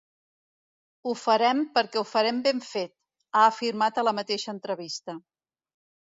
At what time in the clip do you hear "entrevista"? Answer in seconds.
4.55-5.15